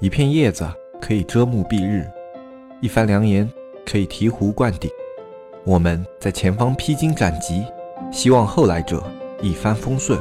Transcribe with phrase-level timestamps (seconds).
[0.00, 0.66] 一片叶子
[0.98, 2.10] 可以遮目蔽日，
[2.80, 3.46] 一番良言
[3.84, 4.90] 可以醍醐灌顶。
[5.62, 7.66] 我们在前方披荆斩棘，
[8.10, 9.04] 希望后来者
[9.42, 10.18] 一帆风顺，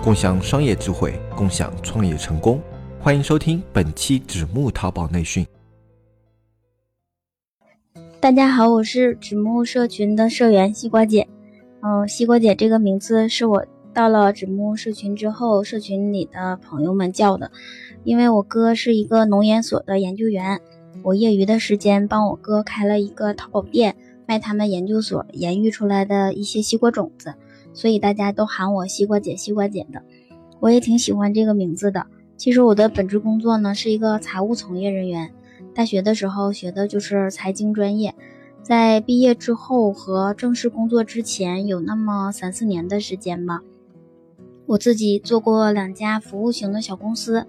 [0.00, 2.62] 共享商业智慧，共享创业成功。
[3.00, 5.44] 欢迎收听本期纸木淘宝内训。
[8.20, 11.26] 大家好，我是纸木社群的社员西瓜姐。
[11.80, 17.50] 嗯，西瓜姐这个名字是我到了纸木社群之后，社群里的朋友们叫的。
[18.04, 20.60] 因为我哥是一个农研所的研究员，
[21.02, 27.34] 我业余的时间帮我哥开了一个淘宝店，卖他们研究所研育出来的一些西瓜种子，
[27.72, 30.02] 所以大家都喊我西瓜姐、西瓜姐的。
[30.60, 32.06] 我也挺喜欢这个名字的。
[32.36, 35.30] 其实我的本职工作呢是一个财务从业人员，
[35.74, 38.14] 大学的时候学的就是财经专业，
[38.62, 43.60] 在毕业之后和正式工作之前有那么三四年的时间吧，
[44.70, 47.44] 我自己做过两家服务型的小公司。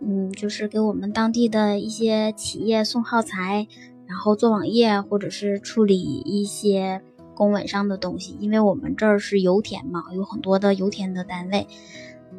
[0.00, 3.68] 嗯，就是给我们当地的一些企业送耗材，
[4.06, 7.02] 然后做网页或者是处理一些
[7.34, 8.38] 公文上的东西。
[8.40, 11.66] 因为我们这儿是油田嘛，有很多的油田的单位。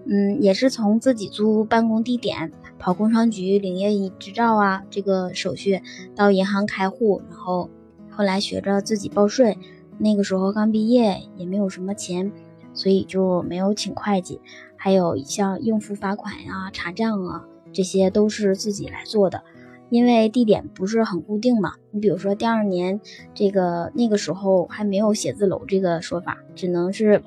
[0.05, 5.83] 嗯，也是从自己租办公地点、跑工商局领业执照啊这个手续，
[6.16, 7.69] 到银行开户，然后
[8.09, 9.55] 后来学着自己报税。
[9.99, 12.31] 那个时候刚毕业，也没有什么钱，
[12.75, 14.39] 所以就没有请会计。
[14.75, 17.45] 还有像应付罚款呀、查账啊。
[17.73, 19.43] 这些都是自己来做的，
[19.89, 21.73] 因为地点不是很固定嘛。
[21.91, 23.01] 你比如说第二年，
[23.33, 27.21] 这个那个时候还没有写字楼这个说法，只能是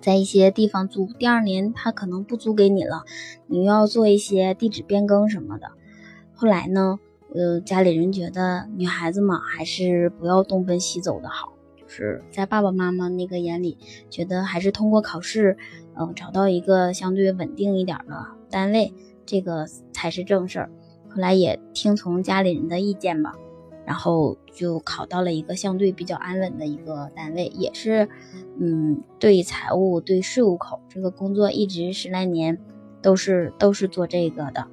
[0.00, 1.08] 在一些地方租。
[1.18, 3.02] 第二年他可能不租给你了，
[3.48, 5.72] 你又要做一些地址变更什么的。
[6.32, 7.00] 后来呢，
[7.34, 11.54] 呃，家里人觉得女孩子嘛，还是不要东奔西走的好，
[11.88, 13.78] 是在爸爸妈妈那个眼里，
[14.10, 15.56] 觉得还是通过考试，
[15.94, 18.92] 嗯，找到一个相对稳定一点的单位。
[19.24, 20.70] 这个才是正事儿，
[21.08, 23.34] 后来也听从家里人的意见吧，
[23.84, 28.08] 然后就考到了一个相对比较安稳的一个单位，也是，
[28.60, 32.56] 嗯，对财务、对税务口这个工作一直十来年
[33.02, 34.68] 都是都是做这个的，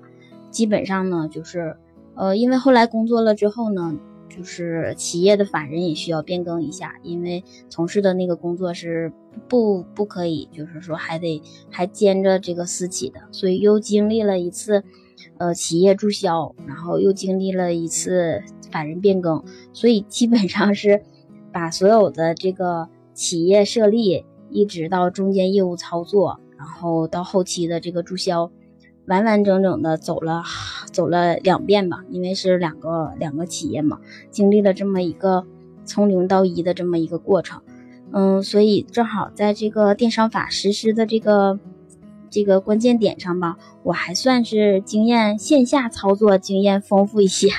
[0.51, 1.75] 基本上呢就是，
[2.13, 3.97] 呃，因为后来工作了之后呢。
[4.35, 9.13] 就是企业的法人也需要变更一下，因为从事的那个工作是
[9.47, 14.83] 不不可以，就是说还得还兼着这个私企的，所以又经历了一次，
[15.37, 21.03] 呃，企业注销，然后又经历了一次法人变更，所以基本上是
[21.51, 28.51] 把所有的这个企业设立，一直到中间业务操作，然后到后期的这个注销。
[29.05, 30.43] 完完整整的走了，
[30.91, 33.99] 走了两遍吧，因为是两个两个企业嘛，
[34.31, 35.45] 经历了这么一个
[35.83, 37.61] 从零到一的这么一个过程，
[38.13, 41.59] 嗯，所以正好在这个电商法实施的这个
[42.29, 47.49] 这个关键点上吧，我还算是经验线下操作经验丰富一些，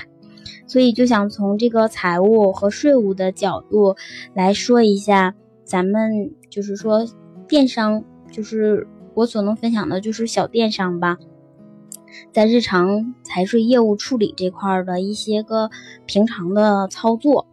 [0.66, 3.96] 所以就想从这个财务和税务的角度
[4.32, 7.06] 来说一下，咱们就是说
[7.46, 11.18] 电商，就是我所能分享的就是小电商吧。
[12.32, 15.70] 在日常财税业务处理这块的一些个
[16.06, 17.46] 平常的操作，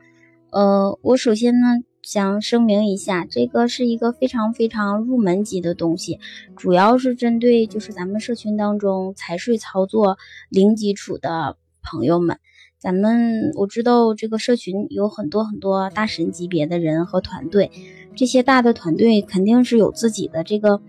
[0.52, 1.68] 呃，我首先呢
[2.02, 6.20] 想声明一下，这个是一个非常非常入门级的东西，
[6.56, 10.18] 主要是针对就是咱们社群当中财税操作
[10.50, 12.38] 零基础的朋友们。
[12.80, 17.70] 咱们我知道这个社群有很多很多大神级别的人和团队，
[18.16, 20.82] 这些大的团队肯定是有自己的这个。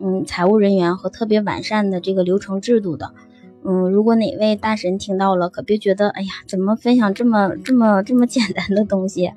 [0.00, 3.12] 嗯，财务人员和特别完善的这个流程制度的，
[3.64, 9.32] 嗯，如果哪位大神听到了，可别觉得，哎呀，怎么分享这么这么这么简单的东西？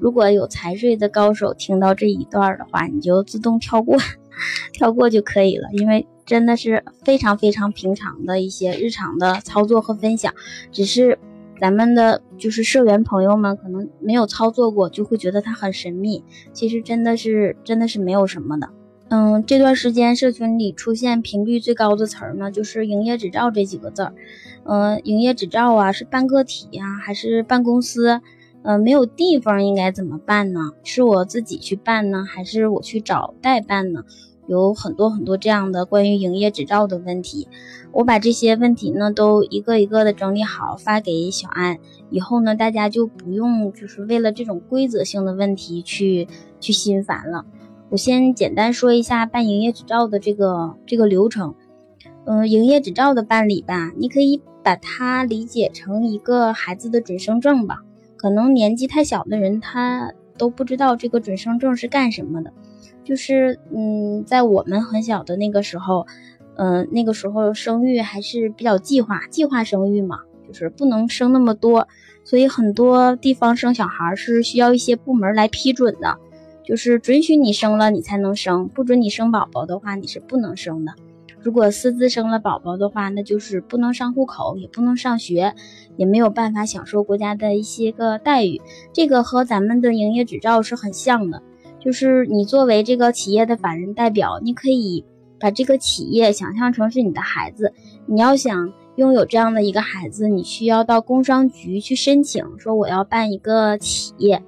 [0.00, 3.98] 如果有财税的高手听到这一段的话，你就自动跳过，
[4.72, 10.32] 跳过就可以了，因为真的是非常非常平常的一些日常的操作和分享，
[10.70, 11.18] 只是
[11.60, 18.70] 咱们的就是社员朋友们可能没有操作过，就会觉得它很神秘，其实真的是真的是没有什么的。
[19.10, 24.12] 嗯，这段时间社群里出现频率最高的词儿呢，就是营业执照这几个字儿。
[24.64, 28.20] 嗯，营业执照啊，是办个体呀，还是办公司？
[28.62, 30.72] 嗯，没有地方应该怎么办呢？
[30.84, 34.04] 是我自己去办呢，还是我去找代办呢？
[34.46, 37.48] 有很多很多这样的关于营业执照的问题。
[37.92, 41.78] 我把这些问题呢，都一个一个的整理好，发给小安。
[42.10, 46.28] 以后呢，大家就不用就是为了这种规则性的问题去
[46.60, 47.46] 去心烦了。
[47.90, 51.54] 我先简单说一下办营业执照的这个这个流程。
[52.26, 57.78] 嗯，营业执照的办理吧，你可以把它理解成一个孩子的准生证吧。
[58.16, 62.52] 可能年纪太小的人他都不知道这个准生证是干什么的。
[63.04, 66.06] 就是嗯，在我们很小的那个时候，
[66.56, 71.88] 嗯，那个时候生育还是比较计划，计划生育嘛，就是不能生那么多，
[72.24, 76.18] 所以很多地方生小孩是需要一些部门来批准的，
[76.68, 80.92] 就是准许你生了你才能生，不准你生宝宝的话你是不能生的。
[81.40, 85.54] 如果私自生了宝宝的话，那就是不能上户口，也不能上学，
[85.96, 88.60] 也没有办法享受国家的一些个待遇。
[88.92, 91.42] 这个和咱们的营业执照是很像的，
[91.80, 95.06] 就是你作为这个企业的法人代表，你可以。
[95.40, 97.72] 把这个企业想象成是你的孩子，
[98.06, 104.42] 你要想拥有这样的一个孩子，你需要到工商局去申请，说我要办一个企业。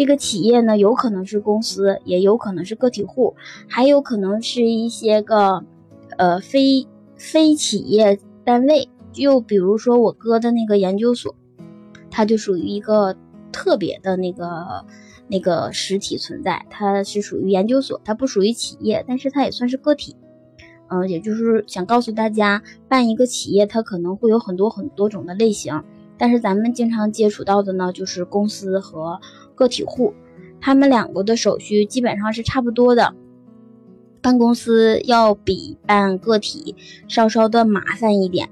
[0.00, 3.36] 这个企业呢，有可能是公司，也有可能是个体户，
[3.68, 5.62] 还有可能是一些个
[6.16, 8.88] 呃非非企业单位。
[9.12, 11.34] 就比如说我哥的那个研究所，
[12.10, 13.14] 它就属于一个
[13.52, 14.86] 特别的那个。
[15.28, 20.16] 那个实体存在，它是属于研究所，它不属于企业，但是它也算是个体。
[20.88, 25.84] 嗯，也就是想告诉大家，办一个企业，它可能会有很多很多种的类型，
[26.18, 29.20] 但是咱们经常接触到的呢，就是公司和
[29.60, 30.14] 个体户，
[30.58, 33.14] 他们两个的手续基本上是差不多的。
[34.22, 36.74] 办公司要比办个体
[37.08, 38.48] 稍稍的麻烦一点。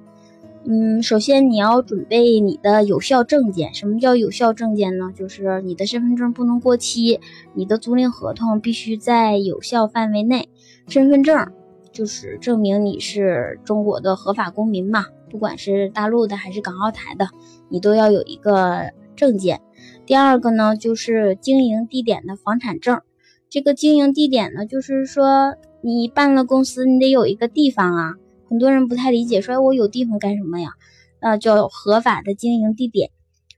[0.66, 3.72] 嗯，首先你要准备你的有效证件。
[3.72, 5.10] 什么叫有效证件呢？
[5.16, 7.20] 就是你的身份证不能过期，
[7.54, 10.50] 你的租赁合同必须在有效范围内，
[10.88, 11.50] 身份证。
[11.90, 17.28] 就是证明你是中国的合法公民嘛，不管是大陆的还是港澳台的，
[17.70, 19.60] 你都要有一个证件。
[20.08, 23.02] 第二个呢，就是经营地点的房产证。
[23.50, 28.14] 这个经营地点呢，就是说你办了公司，你得有一个地方啊。
[28.48, 30.70] 很多人不太理解，说我有地方干什么呀？
[31.20, 33.10] 那叫合法的经营地点。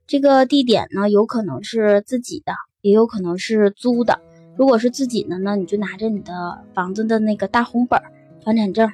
[0.08, 4.18] 这个地点呢，有可能是自己的，也有可能是租的。
[4.56, 8.10] 如果是自己的呢，你就拿着你的房子的那个大红本儿。
[8.44, 8.90] 房产证，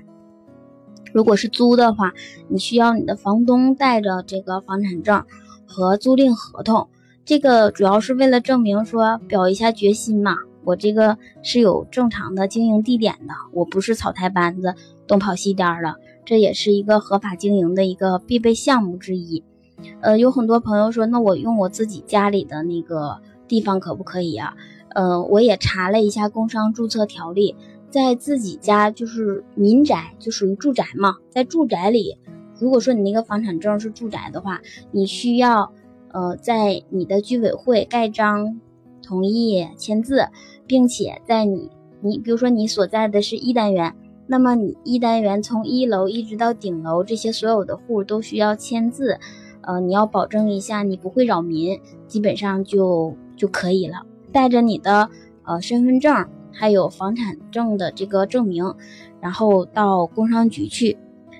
[1.14, 2.12] 如果是租的话，
[2.49, 5.25] 你需要你的房东带着这个房产证
[5.67, 6.91] 和租赁合同。
[7.26, 10.37] 这个主要是为了证明说，表一下决心嘛。
[10.62, 14.76] 我这个是有正常的经营地点的，我不是草台班子，
[15.08, 15.96] 东跑西颠的。
[16.25, 19.43] 这也是一个合法经营的一个必备项目之一。
[20.02, 23.19] 呃，有很多朋友说，那我用我自己家里的那个
[23.49, 24.55] 地方可不可以啊？
[24.94, 27.56] 呃，我也查了一下工商注册条例。
[27.90, 31.17] 在自己家就是民宅，就属于住宅嘛。
[31.31, 32.19] 在住宅里，
[32.61, 34.61] 如果说你那个房产证是住宅的话，
[34.93, 35.72] 你需要
[36.16, 38.58] 呃在你的居委会盖章、
[39.02, 40.28] 同意、签字，
[40.66, 41.70] 并且在你
[42.00, 43.94] 你比如说你所在的是一单元，
[44.26, 49.18] 那么你一单元从一楼一直到顶楼这些所有的户都需要签字，
[49.60, 54.06] 呃，你要保证一下你不会扰民，基本上就就可以了。
[54.32, 55.10] 带着你的
[55.44, 56.26] 呃身份证。
[56.58, 58.74] 还有房产证的这个证明，
[59.20, 60.96] 然后到工商局去。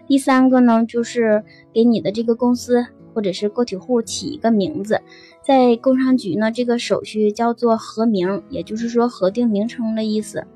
[0.07, 2.85] 第三个呢，就是给你的这个公司
[3.17, 5.01] 或者是个体户起一个名字，
[5.43, 10.47] 在工商局呢，这个手续叫做核名，也就是说核定名称的意思。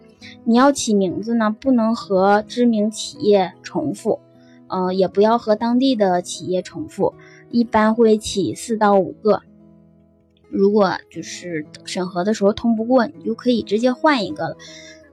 [0.45, 4.21] 你要起名字呢，不能和知名企业重复，
[4.69, 7.15] 呃，也不要和当地的企业重复，
[7.51, 9.41] 一般会起四到五个。
[10.51, 14.57] 如果就是审核的时候通不过，你就可以直接换一个了。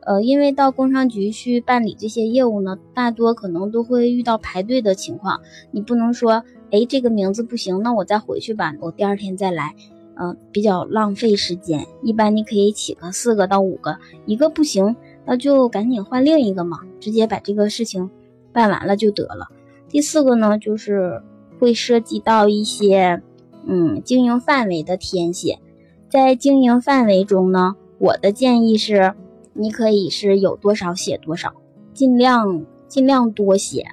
[0.02, 5.42] 呃，因为到工商局去办理这些业务呢，大多可能都会遇到排队的情况。
[5.72, 9.76] 你不能说，哎，这个名字不行，那我再回去吧，我第二天再来。
[10.20, 11.86] 嗯，比较浪费时间。
[12.02, 18.10] 一般你可以起个四个到五个，一个不行，那就赶紧换另一个嘛，直接把这个事情
[18.52, 19.50] 办完了就得了。
[19.90, 21.22] 第四个呢，就是
[21.60, 23.22] 会涉及到一些。
[23.70, 25.60] 嗯，经营范围的填写，
[26.08, 29.14] 在经营范围中呢，我的建议是，
[29.52, 31.54] 你可以是有多少写多少，
[31.94, 33.88] 尽量尽量多写，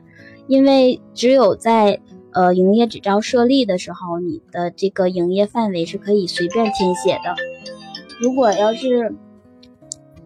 [0.47, 2.01] 因为只有在
[2.35, 7.35] 呃营业执照设立的时候，你的这个营业范围是可以随便填写的。
[8.21, 9.15] 如果要是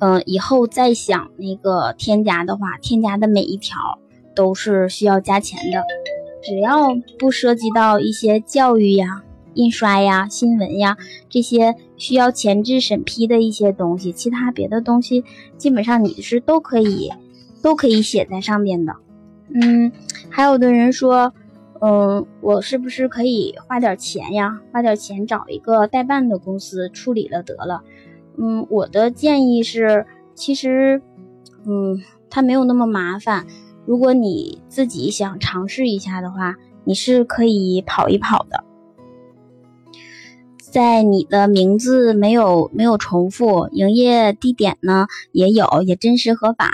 [0.01, 3.99] 嗯以后再想那个添加的话，添加的每一条
[4.35, 5.85] 都是需要加钱的，
[6.43, 6.89] 只要
[7.19, 9.23] 不涉及到一些教育呀。
[9.55, 10.97] 印刷呀、新闻呀
[11.29, 15.25] 这些需要前置审批的一些东西，其他别的东西
[15.57, 17.11] 基本上你是都可以，
[17.61, 18.95] 都可以写在上面的。
[19.53, 19.91] 嗯，
[20.29, 21.33] 还有的人说，
[21.81, 24.61] 嗯，我是不是可以花点钱呀？
[24.73, 27.85] 花点钱找一个代办的公司处理了得了。
[28.37, 31.01] 嗯，我的建议是，其实，
[31.67, 33.47] 嗯，它没有那么麻烦。
[33.87, 38.65] 如果你自己想尝试一下的话，你是可以跑一跑的。
[40.59, 46.69] 在你的名字没有没有重复，营业地点呢也有，也真实合法。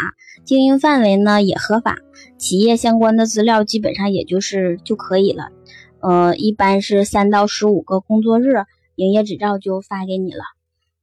[0.45, 1.97] 经营范围呢也合法，
[2.37, 5.49] 企业相关的资料基本上也就是就可以了。
[6.01, 10.43] 呃，一般是三到十五个工作日，营业执照就发给你了。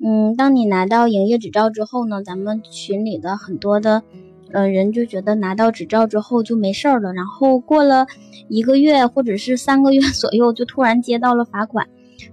[0.04, 4.04] 嗯，当你拿到营业执照之后呢，咱们群里的很多的
[4.52, 8.06] 呃人就觉得拿到执照之后就没事儿了，然后过了
[8.48, 11.88] 一个月或者是三个月左右，就突然接到了罚款，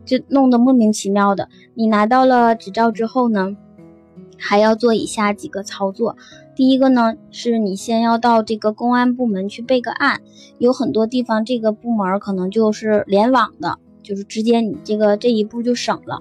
[0.04, 1.48] 就弄得莫名其妙的。
[1.74, 3.56] 你拿到了执照之后呢？
[4.40, 6.16] 还要做以下几个操作，
[6.58, 10.22] 第一个呢，是你先要到这个公安部门去备个案，
[10.58, 16.20] 有很多地方这个部门可能就是联网的，就是直接你这个这一步就省了。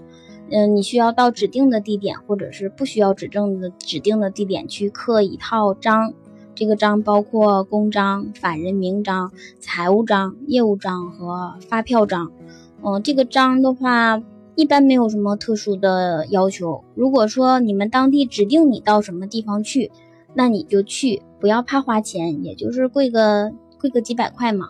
[0.51, 6.13] 嗯，你需要到指定的地点，或者是不需要指证的指定的地点去刻一套章，
[6.53, 12.32] 这个章包括公章、法人名章、财务章、业务章和发票章。
[12.84, 14.22] 嗯，这个章的话。
[14.60, 16.84] 一般没有什么特殊的要求。
[16.96, 19.91] 如果说你们当地指定你到什么地方去，
[20.34, 24.69] 那你就去，不要怕花钱，也就是贵个贵个几百块嘛。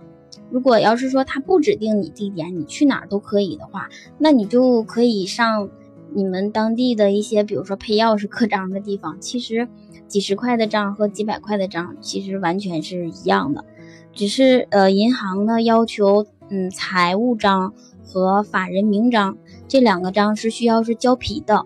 [0.49, 5.69] 如果要是说他不指定你地点，你去哪儿都可以的话，那你就可以上
[6.13, 9.19] 你们当地的一些，比如说配钥匙刻章的地方。
[9.19, 9.67] 其实
[10.07, 13.65] 几十块的章和几百块的章其实完全是一样的，
[14.13, 17.73] 只是呃银行呢要求嗯财务章。
[18.09, 19.37] 和法人名章
[19.67, 21.65] 这两个章是需要是胶皮的，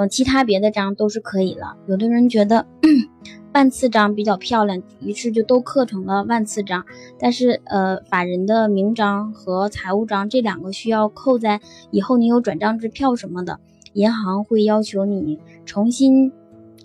[0.00, 1.76] 嗯，其他别的章都是可以了。
[1.86, 2.66] 有的人觉得
[3.52, 6.86] 万次章比较漂亮，于是就都刻成了万次章。
[7.18, 13.60] 但是，呃，法人的名章和财务章这两个需要扣在以后你有转账支票什么的，
[13.92, 16.32] 银行会要求你重新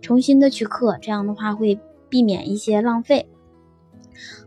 [0.01, 1.79] 重新的去刻，这样的话会
[2.09, 3.29] 避免一些浪费。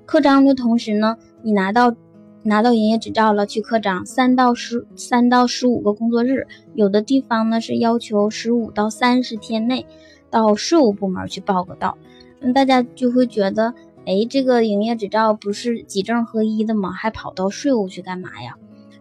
[0.04, 1.94] 刻章的同时呢，你拿到。
[2.42, 9.86] 拿到营业执照了，去刻章，三到十三到十五个工作日，有的地方呢是要求十五到三十天内
[10.30, 11.98] 到税务部门去报个到。
[12.40, 13.74] 那大家就会觉得，
[14.06, 16.90] 哎，这个营业执照不是几证合一的吗？
[16.90, 18.56] 还跑到税务去干嘛呀？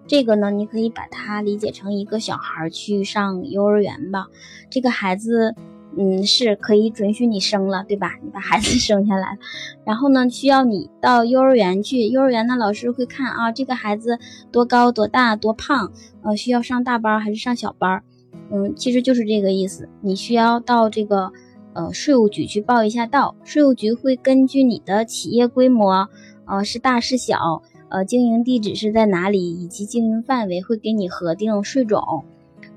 [0.08, 4.28] 这个呢，你可以把它理解成一个小孩去上幼儿园吧，
[4.70, 5.56] 这个孩子。
[6.00, 8.12] 嗯，是可以准许你生了，对吧？
[8.24, 9.38] 你把孩子 生下来
[9.84, 12.08] 然后呢，需要你到幼儿园去。
[12.08, 14.20] 幼儿园的老师会看啊，这个孩子
[14.52, 18.04] 多高、多大、多胖，呃，需要上大班还是上小班？
[18.52, 19.90] 嗯，其实就是这个意思。
[20.02, 21.32] 你需要到这个
[21.74, 26.08] 呃税务局去报一下到，税务局会根据你的企业规模，
[26.46, 32.24] 呃，是大是小，呃，经营地址是在哪里，以及经营范围，会给你核定税种，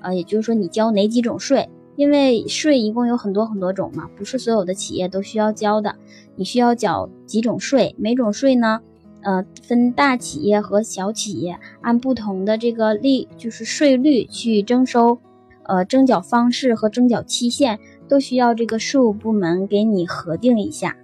[0.00, 1.68] 呃，也就是说你交哪几种税。
[2.00, 5.96] 因为税一共有很多很多种嘛，不是所有的企业都需要交的。
[6.34, 8.80] 你需要缴几种税，每种税呢，
[9.20, 15.18] 呃，分大企业和小企业，按不同的这个利，就是税率去征收，
[15.64, 17.78] 呃，征缴方式和征缴期限
[18.08, 20.96] 都需要这个税务部门给你核定一下。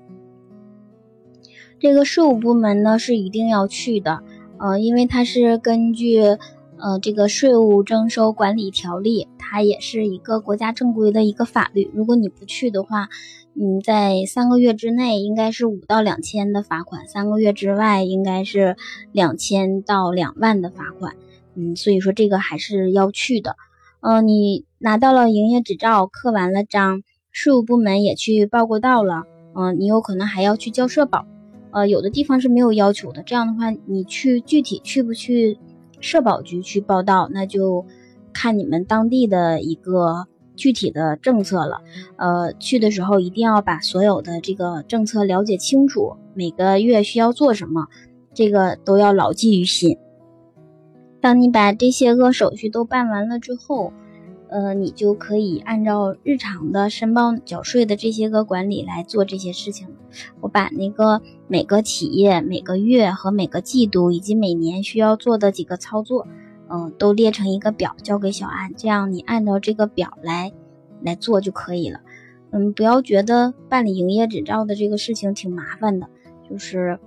[1.79, 4.23] 这个税务部门呢是一定要去的，
[4.57, 6.39] 呃，因为它是根据。
[6.79, 11.91] 呃，这个税务征收管理条例，它也是一个国家正规的一个法律。
[11.95, 13.09] 如果你不去的话，
[13.55, 18.77] 你在三个月之内应该是五到两千的罚款，三个月之外应该是
[19.11, 21.15] 两千到两万的罚款。
[21.55, 23.57] 嗯，所以说这个还是要去的。
[24.01, 27.03] 嗯，你拿到了营业执照，刻完了章，
[27.33, 29.23] 税务部门也去报过到了。
[29.55, 31.25] 嗯，你有可能还要去交社保。
[31.71, 33.23] 呃，有的地方是没有要求的。
[33.23, 35.59] 这样的话，你去具体去不去？
[36.01, 37.87] 社保局去报到，那就
[38.33, 41.83] 看你们当地的一个具体的政策了。
[42.17, 47.87] 呃，去的时候一定要把所有的这个政策了解清楚，每个月需要做什么，
[48.35, 49.99] 这个都要牢记于心。
[51.21, 53.93] 当你把这些个手续都办完了之后，
[54.49, 59.89] 呃，你就可以按照日常的申报缴税的这些个管理来做这些事情。
[60.41, 66.29] 我把那个每个企业每个月和每个季度以及每年需要做的几个操作，
[66.69, 70.53] 嗯，都列成一个表交给小安，这样你按照这个表来
[71.03, 72.01] 来做就可以了。
[72.53, 76.09] 嗯，不要觉得办理营业执照的这个事情挺麻烦的，
[76.49, 77.01] 就是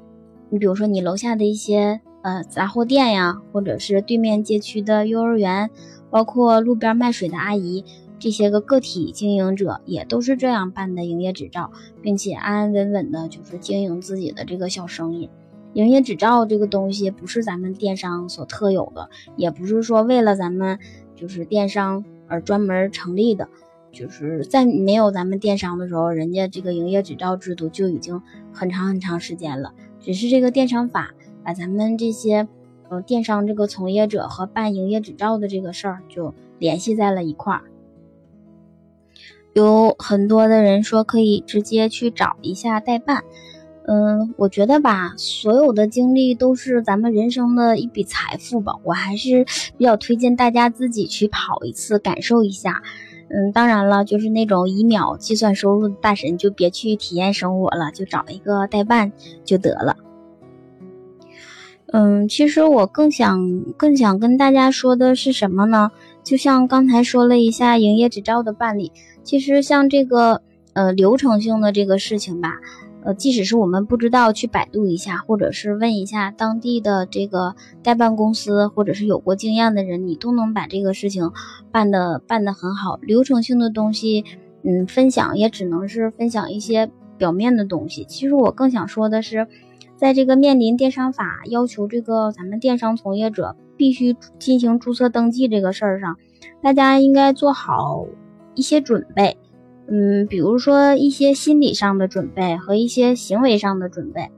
[0.50, 5.70] 你比如说你楼下的一些呃杂货店呀，或者是对面街区的幼儿园。
[6.10, 7.86] 包括路边卖水的阿姨，
[8.18, 15.30] 这些个个体经营者也都是这样办的营业执照，并且安安稳稳的，就是经营自己的这个小生意。
[15.74, 20.80] 营业执照这个东西不是咱们电商所特有的，也不是说为了咱们
[21.16, 23.48] 就是电商而专门成立的。
[23.92, 31.12] 就是在没有咱们电商的时候，人家这个营业执照制度就已经很长很长时间了，只是这个电商法
[31.44, 32.48] 把咱们这些。
[32.90, 37.62] 呃，电商这个从业者和办营业执照的这个事儿就联系在了一块儿。
[39.54, 43.24] 有很多的人说可以直接去找一下代办。
[43.92, 48.74] 嗯，我觉得吧，所有的经历都是咱们人生的一笔财富吧。
[48.84, 49.46] 我还是
[49.78, 52.84] 比较推荐大家自己去跑一次，感受一下。
[53.30, 59.12] 嗯，当然了，就是那种一秒计算收入的大神，就别去体验生活了，就找一个代办
[59.44, 59.98] 就得了。
[61.92, 65.92] 嗯，其实我更想更想跟大家说的是什么呢？
[66.24, 68.92] 就像刚才说了一下营业执照的办理，
[69.24, 70.42] 其实像这个
[70.74, 72.60] 呃流程性的这个事情吧。
[73.02, 81.32] 呃，即使是我们不知道，去百度一下，或者是问一下当地的这个代办公司，或者是有过经验的人，你都能把这个事情
[81.72, 83.00] 办的办得很好。
[83.02, 84.26] 流程性的东西，
[84.64, 88.04] 嗯，分享也只能是分享一些表面的东西。
[88.04, 89.48] 其实我更想说的是，
[90.00, 96.16] 在这个面临电商法要求这个咱们电商从业者必须进行注册登记这个事儿上，
[96.64, 98.08] 大家应该做好
[98.56, 99.38] 一些准备。
[99.90, 104.32] 嗯，比如说一些心理上的准备和一些行为上的准备，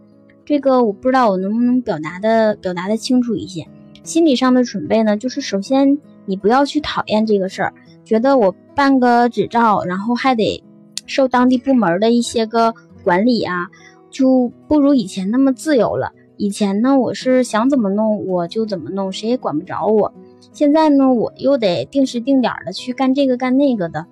[0.45, 3.67] 这个我不知道我能不能表达的表达的清楚一些。
[4.01, 10.63] 心理上的准备呢，就是首先你不要去讨厌这个事儿，觉得我办个执照，然后还得
[11.05, 13.67] 受当地部门的一些个管理啊，
[14.11, 16.11] 就不如以前那么自由了。
[16.37, 20.13] 以前呢，我是想怎么弄我就怎么弄，谁也管不着我。
[20.53, 24.07] 现在呢，我又得定时定点的去干这个干那个的。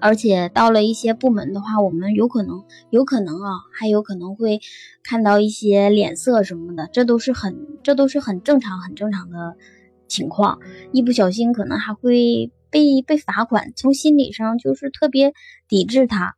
[0.00, 4.60] 而且到了一些部门的话，我们有可能，有可能啊，还有可能会
[5.04, 9.56] 看到一些脸色什么的，这都是很，这都是很正常、很正常的
[10.08, 10.58] 情况。
[10.92, 13.72] 一不小心，可能还会被被罚款。
[13.76, 15.32] 从心理上就是特别
[15.68, 16.34] 抵制他。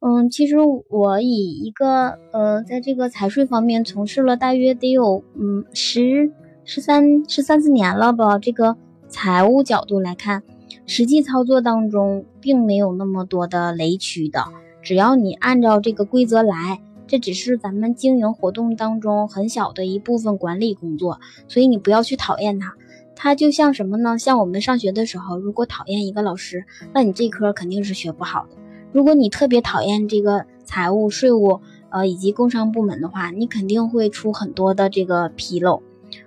[0.00, 0.56] 嗯，其实
[0.90, 6.30] 我以一个呃，在这个财税方面从事了大约得有嗯十
[6.62, 8.76] 十三十三四年了吧，这个
[9.08, 10.44] 财务角度来看。
[10.86, 14.44] 实际操作当中并没有那么多的雷区的，
[14.82, 22.72] 只要你按照这个规则来，这只是咱们经营活动当中很小的一部分管理工作，所以你不要去讨厌它。
[23.16, 24.16] 它就像什么呢？
[24.16, 28.56] 像我们上学的时候，如果讨厌一个老师，那你这科肯定是学不好的。
[28.92, 35.82] 如果你特别讨厌这个财务、税务，呃，以及工商部门的话，你肯定会出很多的这个纰漏。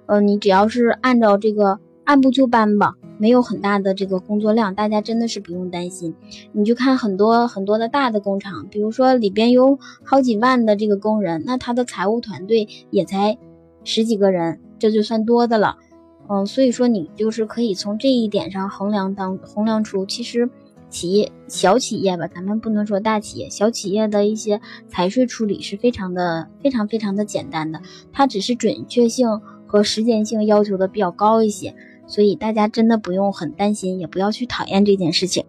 [0.05, 2.95] 呃，你只要是按照这个按部就班吧。
[3.17, 6.15] 没有很大的这个工作量，大家真的是不用担心。
[6.53, 13.37] 你就看很多很多的大的工厂，比如说里边有好几万的这个工人，那他的财务团队也才
[13.83, 15.77] 十几个人，这就算多的了。
[16.29, 20.49] 嗯，所以说你就是可以从这一点上衡量当衡量出，其实
[20.91, 27.81] 企业小企业吧，咱们不能说大企业，小企业的一些财税处理是非常的非常非常的简单的，
[28.13, 31.73] 它只是准确性和时间性要求的比较高一些。
[32.07, 35.45] 所以大家真的不用很担心，也不要去讨厌这件事情。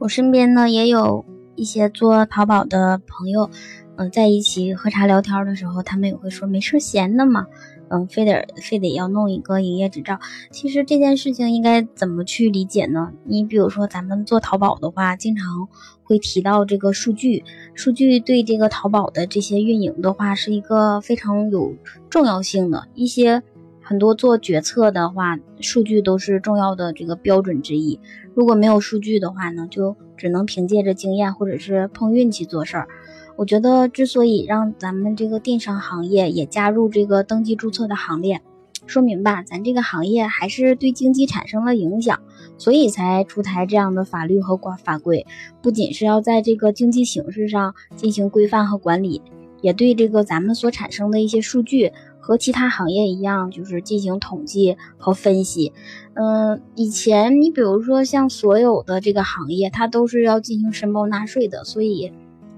[0.00, 3.48] 我身边呢也有一些做淘宝的朋友，
[3.94, 7.46] 嗯，在一起喝茶聊天的时候，他们也会说没事闲的嘛，
[7.94, 10.18] 嗯，非得非得要弄一个营业执照。
[10.50, 13.12] 其实这件事情应该怎么去理解呢？
[13.22, 15.68] 你比如说咱们做淘宝的话，经常
[16.02, 21.72] 会提到这个数据，数据对这个淘宝的这些运营的话是一个非常有
[22.10, 23.44] 重要性的一些。
[23.86, 28.00] 很多做决策的话，数据都是重要的这个标准之一。
[28.34, 32.88] 如果没有数据的话呢，就只能凭借着经验或者是碰运气做事儿。
[33.36, 38.40] 我觉得，之所以让咱们这个电商行业也加入这个登记注册的行列，
[38.86, 42.20] 说明吧，咱这个行业还是对经济产生了影响，
[42.58, 45.26] 所以才出台这样的法律和管法规。
[45.60, 49.20] 不仅是要在这个经济形势上进行规范和管理，
[49.62, 51.92] 也对这个咱们所产生的一些数据。
[52.26, 55.74] 和其他行业一样，就是进行统计和分析。
[56.14, 62.10] 嗯，以前你比如说像所有的这个行业，它都是要进行申报纳税的，所以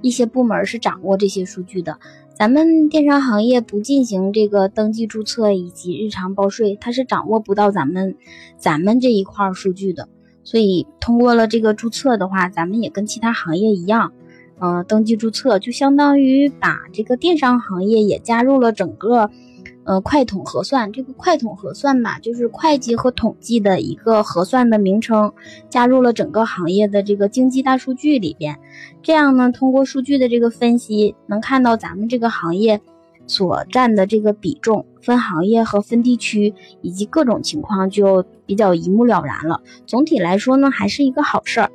[0.02, 1.98] 一些部门是掌握这些数据的。
[2.35, 8.16] 咱们电商行业不进行这个登记注册以及日常报税，它是掌握不到咱们
[8.59, 10.09] 咱们这一块数据的。
[10.44, 14.12] 所以通过了这个注册的话，咱们也跟其他行业一样。
[14.59, 19.30] 呃，登记注册就相当于把这个电商行业也加入了整个。
[19.87, 25.33] 呃，快统核算这个快统核算吧，就是会计和统计的一个核算的名称，
[25.70, 28.59] 加入了整个行业的这个经济大数据里边。
[29.01, 32.81] 这样呢，通过数据的这个分析，能看到咱们这个行业
[33.29, 39.62] 所占的这个比重，分行业和分地区以及各种情况就比较一目了然了。
[39.87, 41.70] 总体来说呢，还是一个好事儿。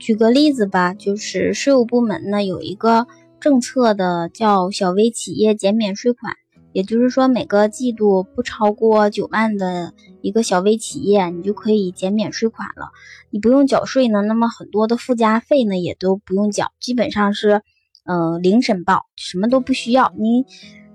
[0.00, 3.06] 举个例子吧，就是税务部门呢有一个
[3.38, 6.34] 政策的叫小微企业减免税款。
[6.72, 12.90] 也就是说每个季度不超过九万的一个小微企业，你就可以减免税款了。
[13.30, 17.62] 你不用缴税呢，那么很多的附加费呢也都不用缴，基本上是，
[18.04, 20.12] 呃，零申报，什么都不需要。
[20.18, 20.44] 你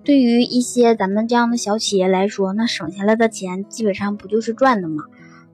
[0.03, 5.03] 对于一些咱们这样的小企业来说，那省下来的钱基本上不就是赚的吗？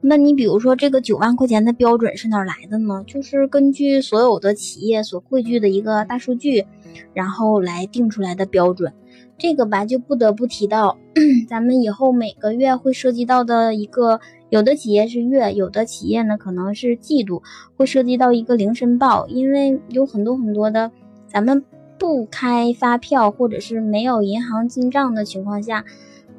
[0.00, 3.02] 那你比如说这个九万块钱的标准是哪来的呢？
[3.06, 6.66] 就是根据所有的企业所汇聚的一个大数据，
[7.14, 8.92] 然后来定出来的标准。
[9.36, 10.96] 这个吧就不得不提到，
[11.48, 17.42] 咱们以后每个月会涉及到的一个，有的企业是月，有的企业呢可能是季度，
[17.76, 20.90] 会涉及到一个零申报，因为有很多很多的，
[21.26, 21.64] 咱们
[21.98, 25.84] 不开发票或者是没有银行进账的情况下。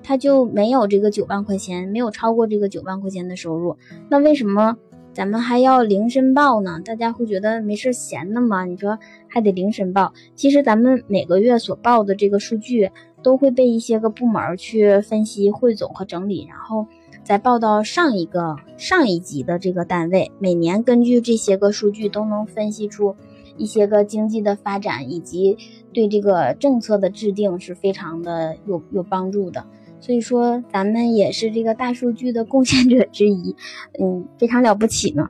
[0.07, 3.75] 他就没有这个九万块钱，没有超过这个九万块钱的收入，
[4.07, 4.77] 那为什么
[5.15, 6.81] 咱们还要零申报呢？
[6.83, 8.65] 大家会觉得没事闲的吗？
[8.65, 8.99] 你说
[9.29, 10.11] 还得零申报？
[10.35, 12.91] 其实咱们每个月所报的这个数据
[13.23, 16.85] 都会被一些个部门去分析、汇总和整理，然后
[17.23, 20.29] 再报到上一个上一级的这个单位。
[20.37, 23.15] 每年根据这些个数据，都能分析出
[23.55, 25.57] 一些个经济的发展以及
[25.93, 29.65] 对这个政策的制定是非常的有有帮助的。
[30.05, 33.55] 所以说，咱们也是这个大数据的贡献者之一，
[33.99, 35.29] 嗯，非常了不起呢。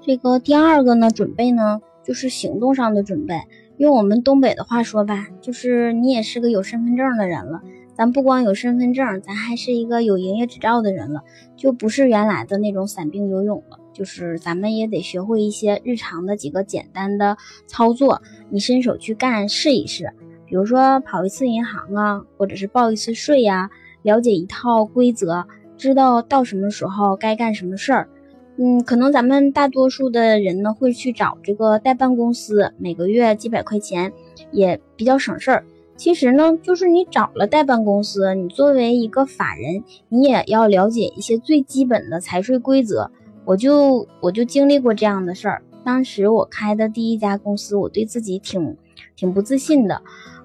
[0.00, 3.42] 这个第二个呢，准备呢，就是行动上的准备。
[3.76, 7.60] 用我们东北的话说吧，就是你也是个有身份证的人了。
[7.94, 11.20] 咱不光有身份证，咱还是一个有营业执照的人了，
[11.54, 13.80] 就不是原来的那种散兵游勇了。
[13.92, 17.36] 就是咱们也得学会一些日常的几个简单的
[17.66, 20.14] 操作，你伸手去干试一试。
[20.52, 23.70] 比如说跑一次银行啊，或者是报一次税呀，
[24.02, 25.46] 了解一套规则，
[25.78, 28.10] 知道到什么时候该干什么事儿。
[28.58, 34.12] 嗯，可能咱们大多数的人呢会去找这个代办公司，每个月几百块钱
[34.50, 35.64] 也比较省事儿。
[35.96, 43.10] 其实呢，就是你找了代办公司，你作为一个法人，你也要了解一些最基本的财税规则。
[43.46, 45.62] 我就我就经历过这样的事儿。
[45.82, 48.76] 当时我开的第一家公司，我对自己挺
[49.16, 50.02] 挺不自信的。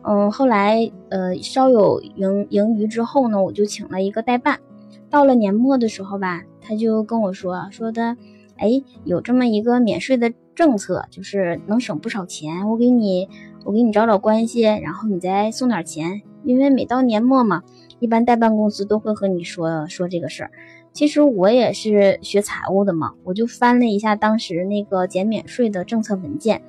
[0.10, 4.62] 嗯，后来呃稍有盈盈余之后呢，我就请了一个代办。
[5.10, 8.16] 到了年末的时候吧，他就跟我说说的，
[8.56, 12.70] 哎，有这么一个免税的政策，就是能省不少钱。
[12.70, 13.28] 我给你
[13.66, 16.22] 我给你找找关系，然后你再送点钱。
[16.46, 17.64] 因为每到年末嘛，
[18.00, 20.52] 一般代办公司都会和你说说这个事儿。
[20.94, 26.62] 其实我也是学财务的嘛，我就翻了一下当时那个减免税的政策文件。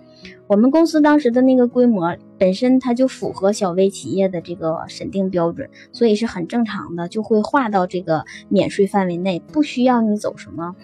[0.46, 10.74] 我们公司当时的那个规模本身它就符合小微企业的这个审定标准，所以是很正常的，就会划到这个免税范围内，不需要你走什么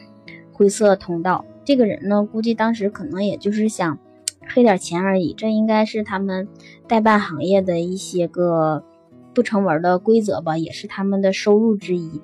[0.52, 1.44] 灰色通道。
[1.64, 3.98] 这个人呢，估计当时可能也就是想
[4.46, 5.32] 黑点钱而已。
[5.32, 6.46] 这应该是他们
[6.86, 8.84] 代办行业的一些个
[9.34, 12.20] 不成文的规则吧，也是他们的收入之一。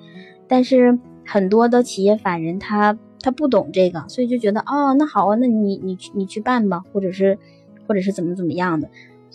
[0.47, 2.97] 但是很多的企业法人他。
[3.21, 7.37] 他不懂这个，所以就觉得哦，那好啊，那你你去你去办吧，或者是，
[7.87, 8.89] 或者是怎么怎么样的，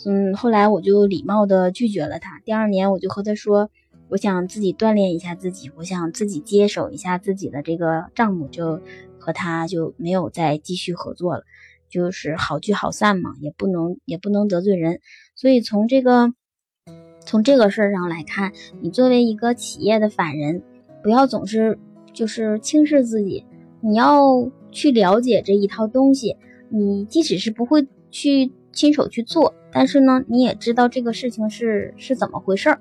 [0.04, 2.40] 嗯，后来我就礼貌的拒绝了他。
[2.44, 3.70] 第二年我就和他说，
[4.08, 8.80] 我想自己锻炼一下自己，我想自己接手一下自己的这个账目，就
[9.18, 11.44] 和他就没有再继续合作了，
[11.88, 15.00] 就是好聚好散嘛，也不能也不能得罪人。
[15.34, 16.32] 所以从这个
[17.24, 20.62] 从这个事儿上来看，你作为一个企业的法人，
[21.02, 21.78] 不要总是
[22.12, 23.45] 就是轻视自己。
[23.80, 26.36] 你要去了解这一套东西，
[26.68, 32.80] 你即使是不会去亲手去做，但是呢，你也知道这个事情是是怎么回事儿。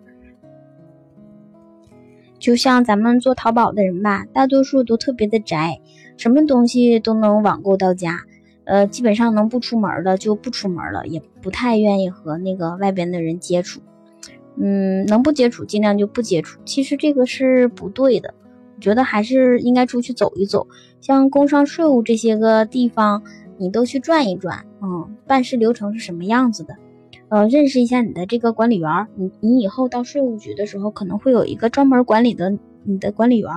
[2.37, 5.79] 就像咱们做淘宝的人吧，大多数都特别的宅，
[6.17, 8.19] 什么东西都能网购到家，
[8.65, 13.81] 呃，基本上能不出门的就不出门了，也不太愿意和那个外边的人接触。
[14.57, 18.33] 嗯，能不接触尽量就不接触，其实这个是不对的。
[18.85, 20.67] 觉得还是应该出去走一走，
[21.01, 23.23] 像工商税务这些个地方，
[23.57, 26.75] 你都去转一转，嗯，办事流程是什么样子的，
[27.29, 33.49] 呃，认识一下你的这个管理员，你你以后到税务局的时候，可能会有一个专门管理的你的管理员，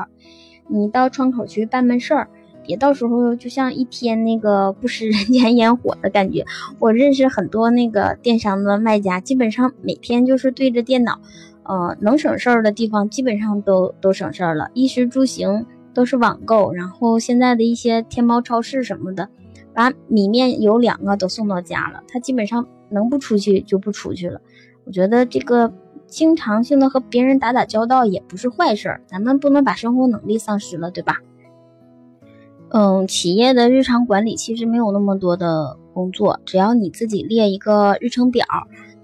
[0.67, 2.29] 你到窗口去办办事儿，
[2.65, 6.47] 别到时候就像一天那个不食 人间烟火的感觉。
[6.79, 11.21] 我认识很多那个电商的卖家，基本上每天就是对着电脑。
[11.69, 19.29] 呃，能省事儿的地方基本上都都省事儿了，衣食住行都是网购，然后现在的一些天猫超市什么的，
[19.75, 24.41] 把米面油两个都送到家了，他基本上能不出去就不出去了。
[24.85, 25.71] 我觉得这个
[26.07, 31.17] 经常性的和别人打打交道也不是坏事儿，咱们不能把生活能力丧失了，对吧？
[32.71, 38.47] 嗯，企业的日常管理其实没有那么多的工作，只要你自己列一个日程表。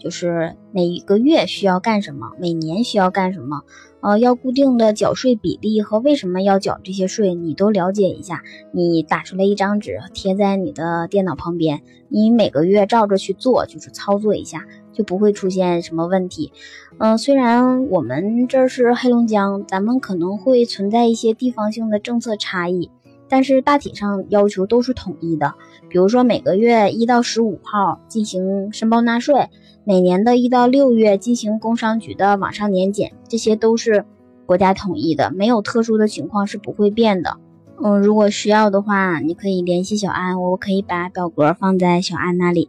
[0.04, 3.62] 就是每个月需要干什么，每年需要干什么，
[4.02, 8.42] 呃，要固定的缴税比例和为什么要缴这些税，你都了解一下。
[8.70, 16.52] 你打出来一张纸，贴在你的电脑旁边，你每个月照着去做，就是操作一下，就不会出现什么问题。
[16.98, 22.90] 嗯，虽然我们这是黑龙江，咱们可能会存在一些地方性的政策差异。
[23.28, 25.54] 但是大体上要求都是统一的，
[25.88, 29.48] 比如说每个月一到十五号进行申报纳税，
[29.84, 34.04] 每年的一到六月进行工商局的网上年检，这些都是
[34.46, 37.38] 国家统一的，没有特殊的情况是不会变的。
[37.82, 42.68] 嗯，如果需要的话，你可以联系小安，我可以把表格放在小安那里。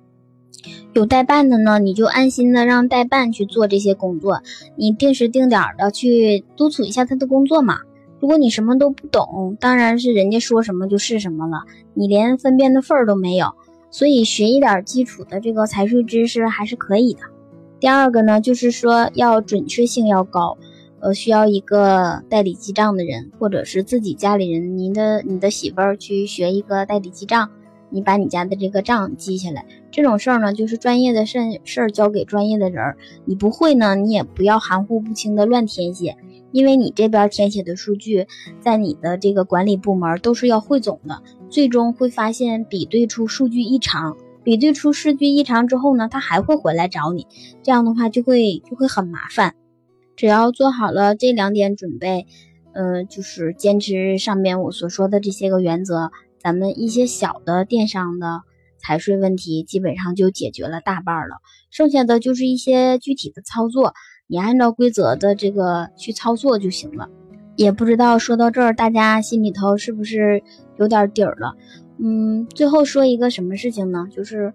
[0.94, 4.42] 有代办的呢，你就安心的让代办去做这些工作，
[4.78, 7.80] 你定时定点的去督促一下他的工作嘛。
[8.26, 11.60] 如果你什么都不懂，当然是人家说什么就是什么了，
[11.94, 13.54] 你连分辨的份儿都没有。
[13.92, 17.20] 所以学一点基础的这个财税知识还是可以的。
[17.80, 20.58] 第二个呢，就是说要准确性要高，
[21.02, 27.52] 呃，需要一个代理记账的人，或者是自己家里人，您的你的媳妇儿去学一个代理记账，
[27.92, 29.68] 你把你家的这个账记下来。
[29.92, 36.18] 这种事儿呢，就是专业的事事儿交给专业的人儿，你不会呢，你也不要含糊不清的乱填写。
[36.56, 38.28] 因为你这边填写的数据，
[38.62, 47.28] 在你的这个管理部门都是要汇总的，最终会发现比对出数据异常，比对出数据异常之后呢，他还会回来找你，
[47.62, 49.54] 这样的话就会就会很麻烦。
[50.16, 52.26] 只要做好了这两点准备，
[52.74, 58.44] 呃，就是坚持上面我所说的这些个原则，咱们一些小的电商的
[58.78, 61.36] 财税问题基本上就解决了大半了，
[61.70, 63.94] 剩下的就是一些具体的操作。
[64.28, 67.08] 你按照规则的这个去操作就行了，
[67.56, 70.42] 也不知道说到这儿大家心里头是不是
[70.78, 71.54] 有点底儿了？
[72.00, 74.08] 嗯，最后说一个什么事情呢？
[74.12, 74.52] 就是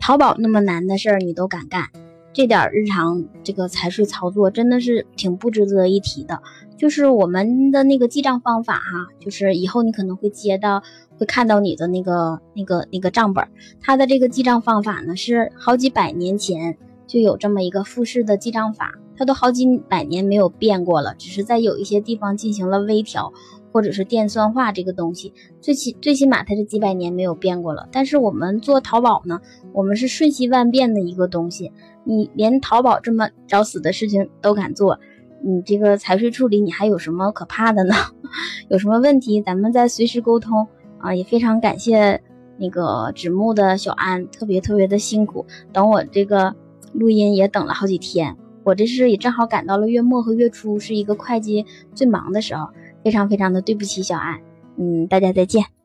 [0.00, 1.88] 淘宝那么难的事儿你都敢干，
[2.32, 6.42] 这点日常这个财税操作真的是挺不值得一提的。
[6.76, 10.82] 就是我们的那个记账方法哈，就是以后你可能会接到
[11.16, 13.48] 会看到你的那个那个那个账本，
[13.80, 16.76] 它的这个记账方法呢是好几百年前。
[17.06, 23.32] 就有这么一个复式的记账法，它都好几百年没有变过了，只是在有一些地方进行了微调，
[23.72, 27.88] 或者是电算化这个东西，最起最起码它是几百年没有变过了。
[27.92, 29.40] 但是我们做淘宝呢，
[29.72, 31.72] 我们是瞬息万变的一个东西，
[32.04, 34.98] 你连淘宝这么找死的事情都敢做，
[35.44, 37.94] 你这个财税处理你还有什么可怕的呢？
[38.68, 40.66] 有什么问题咱们再随时沟通
[40.98, 41.14] 啊！
[41.14, 42.20] 也非常感谢
[42.58, 46.54] 那个纸木的小安，特别特别的辛苦，等我这个。
[46.98, 52.68] 录音也等了好几天，我这是也正好赶到了月末和月初，是一个会计最忙的时候，
[53.04, 54.40] 非常非常的对不起小安，
[54.78, 55.75] 嗯，大家再见。